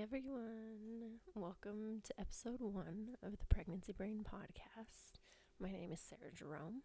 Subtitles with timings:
[0.00, 1.18] everyone.
[1.34, 5.20] Welcome to episode one of the Pregnancy Brain podcast.
[5.60, 6.84] My name is Sarah Jerome,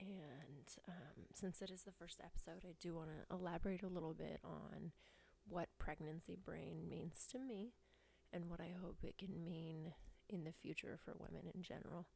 [0.00, 4.14] and um, since it is the first episode, I do want to elaborate a little
[4.14, 4.92] bit on
[5.46, 7.74] what pregnancy brain means to me
[8.32, 9.92] and what I hope it can mean
[10.30, 12.06] in the future for women in general.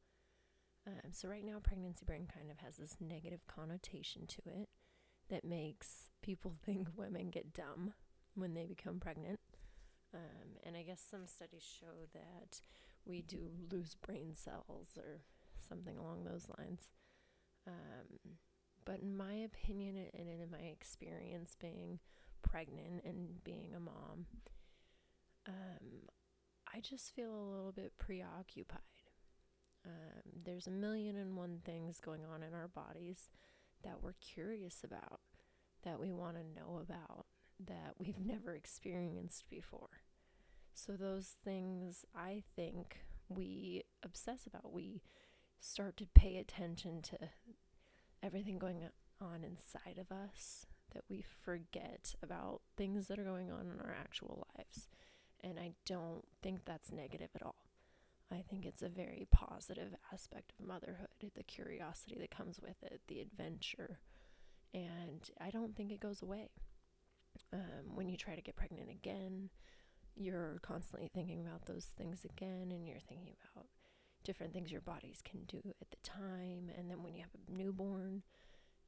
[0.86, 4.70] Um, so, right now, pregnancy brain kind of has this negative connotation to it
[5.29, 7.93] that makes people think women get dumb
[8.34, 9.38] when they become pregnant.
[10.15, 12.61] Um, and I guess some studies show that
[13.05, 15.23] we do lose brain cells or
[15.59, 16.91] something along those lines.
[17.66, 18.37] Um,
[18.85, 21.98] but in my opinion and in my experience being
[22.43, 24.27] pregnant and being a mom,
[25.48, 26.09] um,
[26.73, 28.80] I just feel a little bit preoccupied.
[29.87, 33.29] Um, there's a million and one things going on in our bodies
[33.83, 35.21] that we're curious about,
[35.83, 37.27] that we want to know about,
[37.66, 40.04] that we've never experienced before.
[40.74, 44.73] So, those things I think we obsess about.
[44.73, 45.02] We
[45.60, 47.18] start to pay attention to
[48.23, 48.88] everything going
[49.21, 53.96] on inside of us that we forget about things that are going on in our
[53.99, 54.88] actual lives.
[55.43, 57.56] And I don't think that's negative at all.
[58.32, 63.01] I think it's a very positive aspect of motherhood, the curiosity that comes with it,
[63.06, 64.00] the adventure.
[64.72, 66.49] And I don't think it goes away.
[67.53, 69.50] Um, when you try to get pregnant again,
[70.16, 73.66] you're constantly thinking about those things again, and you're thinking about
[74.25, 76.71] different things your bodies can do at the time.
[76.76, 78.22] And then when you have a newborn,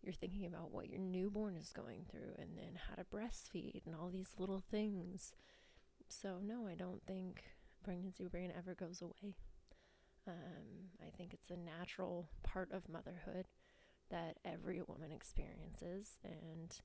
[0.02, 3.94] you're thinking about what your newborn is going through and then how to breastfeed and
[3.94, 5.32] all these little things.
[6.08, 7.42] So, no, I don't think
[7.82, 9.34] pregnancy brain ever goes away.
[10.26, 13.46] Um, I think it's a natural part of motherhood
[14.10, 16.18] that every woman experiences.
[16.24, 16.76] And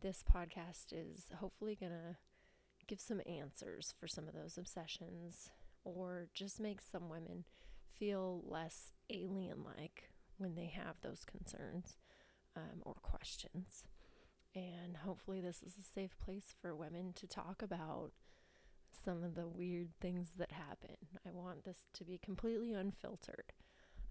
[0.00, 2.16] this podcast is hopefully going to
[2.86, 5.50] give some answers for some of those obsessions
[5.84, 7.44] or just make some women
[7.98, 11.96] feel less alien like when they have those concerns
[12.56, 13.84] um, or questions.
[14.54, 18.12] And hopefully, this is a safe place for women to talk about
[19.04, 20.96] some of the weird things that happen.
[21.26, 23.52] I want this to be completely unfiltered.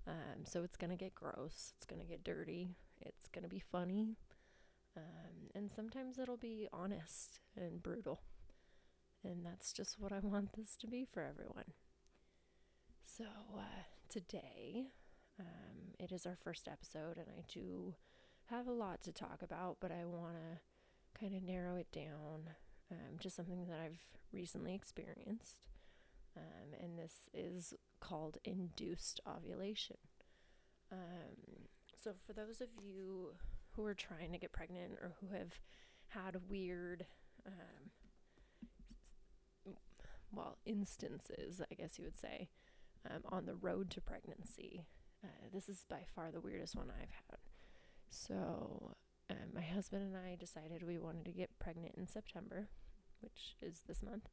[0.06, 3.50] Um, so it's going to get gross, it's going to get dirty, it's going to
[3.50, 4.18] be funny,
[4.98, 8.20] um, and sometimes it'll be honest and brutal.
[9.24, 11.74] And that's just what I want this to be for everyone.
[13.06, 13.26] So
[13.58, 14.88] uh, today,
[15.40, 17.96] um, it is our first episode, and I do
[18.50, 22.50] have a lot to talk about, but I want to kind of narrow it down
[22.92, 24.02] um, to something that I've
[24.32, 25.68] recently experienced.
[26.36, 29.98] Um, and this is called induced ovulation.
[30.92, 33.36] Um, so, for those of you
[33.76, 35.60] who are trying to get pregnant or who have
[36.08, 37.06] had weird
[37.46, 37.92] um,
[40.34, 42.50] well, instances, I guess you would say,
[43.10, 44.86] um, on the road to pregnancy.
[45.24, 47.40] Uh, this is by far the weirdest one I've had.
[48.10, 48.96] So,
[49.30, 52.70] um, my husband and I decided we wanted to get pregnant in September,
[53.22, 54.28] which is this month.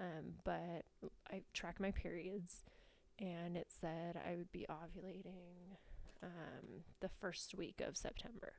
[0.00, 0.84] Um, but
[1.30, 2.62] I tracked my periods,
[3.18, 5.76] and it said I would be ovulating
[6.22, 8.54] um, the first week of September.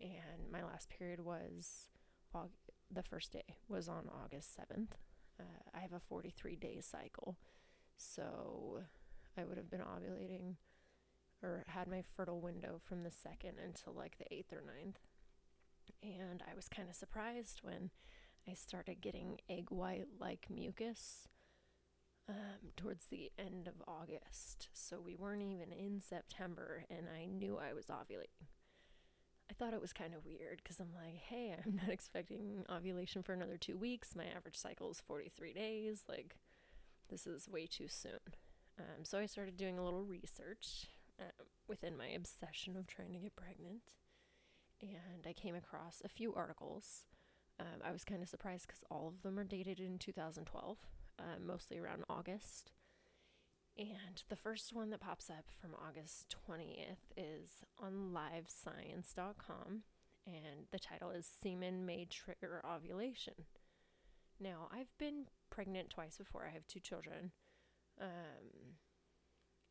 [0.00, 1.88] And my last period was
[2.34, 2.50] Aug-
[2.90, 4.96] the first day was on August 7th
[5.40, 7.36] uh, I have a 43 day cycle.
[7.96, 8.80] So
[9.38, 10.56] I would have been ovulating
[11.42, 14.98] or had my fertile window from the second until like the eighth or ninth.
[16.02, 17.90] And I was kind of surprised when
[18.48, 21.28] I started getting egg white like mucus
[22.28, 24.68] um, towards the end of August.
[24.72, 28.46] So we weren't even in September, and I knew I was ovulating.
[29.50, 33.22] I thought it was kind of weird because I'm like, hey, I'm not expecting ovulation
[33.22, 34.16] for another two weeks.
[34.16, 36.04] My average cycle is 43 days.
[36.08, 36.36] Like,
[37.10, 38.20] this is way too soon.
[38.78, 40.86] Um, so I started doing a little research
[41.20, 43.82] uh, within my obsession of trying to get pregnant.
[44.80, 47.06] And I came across a few articles.
[47.60, 50.78] Um, I was kind of surprised because all of them are dated in 2012,
[51.18, 52.72] uh, mostly around August.
[53.78, 59.82] And the first one that pops up from August 20th is on livescience.com,
[60.26, 63.46] and the title is Semen May Trigger Ovulation.
[64.38, 67.32] Now, I've been pregnant twice before, I have two children,
[67.98, 68.76] um,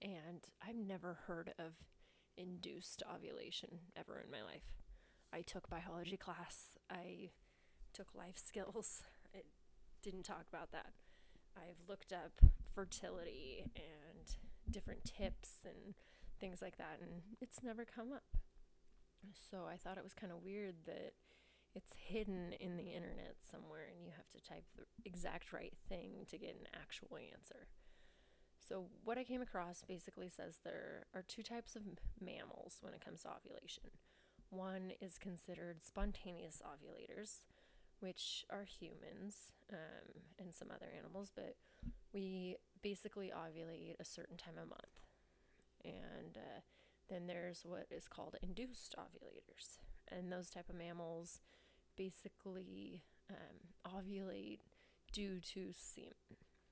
[0.02, 1.74] and I've never heard of
[2.38, 4.64] induced ovulation ever in my life.
[5.32, 7.30] I took biology class, I
[7.94, 9.46] took life skills, it
[10.02, 10.94] didn't talk about that.
[11.56, 12.42] I've looked up
[12.74, 14.36] fertility and
[14.70, 15.96] different tips and
[16.40, 18.38] things like that, and it's never come up.
[19.50, 21.14] So I thought it was kind of weird that
[21.74, 26.26] it's hidden in the internet somewhere and you have to type the exact right thing
[26.30, 27.68] to get an actual answer.
[28.68, 31.82] So, what I came across basically says there are two types of
[32.22, 33.90] mammals when it comes to ovulation.
[34.50, 37.40] One is considered spontaneous ovulators,
[38.00, 41.56] which are humans um, and some other animals, but
[42.14, 45.00] we basically ovulate a certain time of month.
[45.84, 46.62] And uh,
[47.10, 49.78] then there's what is called induced ovulators,
[50.08, 51.42] and those type of mammals
[51.98, 54.60] basically um, ovulate
[55.12, 56.38] due to semen.